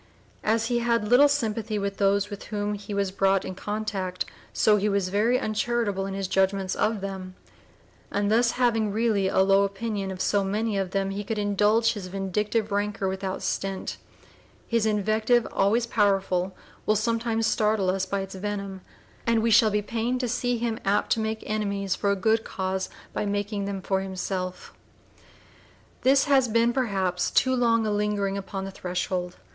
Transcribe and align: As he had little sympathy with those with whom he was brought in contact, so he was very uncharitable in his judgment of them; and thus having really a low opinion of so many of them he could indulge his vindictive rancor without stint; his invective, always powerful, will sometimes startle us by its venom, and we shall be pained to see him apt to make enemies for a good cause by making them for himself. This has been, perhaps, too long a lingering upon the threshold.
As 0.43 0.65
he 0.65 0.79
had 0.79 1.07
little 1.09 1.27
sympathy 1.27 1.77
with 1.77 1.97
those 1.97 2.31
with 2.31 2.45
whom 2.45 2.73
he 2.73 2.91
was 2.91 3.11
brought 3.11 3.45
in 3.45 3.53
contact, 3.53 4.25
so 4.51 4.77
he 4.77 4.89
was 4.89 5.09
very 5.09 5.37
uncharitable 5.39 6.07
in 6.07 6.15
his 6.15 6.27
judgment 6.27 6.75
of 6.75 7.01
them; 7.01 7.35
and 8.09 8.31
thus 8.31 8.53
having 8.53 8.91
really 8.91 9.27
a 9.27 9.41
low 9.41 9.63
opinion 9.63 10.09
of 10.09 10.19
so 10.19 10.43
many 10.43 10.75
of 10.75 10.89
them 10.89 11.11
he 11.11 11.23
could 11.23 11.37
indulge 11.37 11.93
his 11.93 12.07
vindictive 12.07 12.71
rancor 12.71 13.07
without 13.07 13.43
stint; 13.43 13.97
his 14.67 14.87
invective, 14.87 15.47
always 15.51 15.85
powerful, 15.85 16.55
will 16.87 16.95
sometimes 16.95 17.45
startle 17.45 17.91
us 17.91 18.07
by 18.07 18.21
its 18.21 18.33
venom, 18.33 18.81
and 19.27 19.43
we 19.43 19.51
shall 19.51 19.69
be 19.69 19.83
pained 19.83 20.19
to 20.19 20.27
see 20.27 20.57
him 20.57 20.79
apt 20.83 21.11
to 21.11 21.19
make 21.19 21.43
enemies 21.45 21.93
for 21.93 22.09
a 22.09 22.15
good 22.15 22.43
cause 22.43 22.89
by 23.13 23.23
making 23.23 23.65
them 23.65 23.83
for 23.83 24.01
himself. 24.01 24.73
This 26.01 26.23
has 26.23 26.47
been, 26.47 26.73
perhaps, 26.73 27.29
too 27.29 27.55
long 27.55 27.85
a 27.85 27.91
lingering 27.91 28.35
upon 28.35 28.65
the 28.65 28.71
threshold. 28.71 29.35